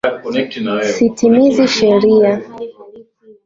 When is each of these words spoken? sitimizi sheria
sitimizi 0.93 1.65
sheria 1.75 2.33